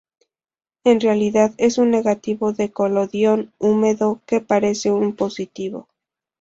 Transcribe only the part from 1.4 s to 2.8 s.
es un negativo de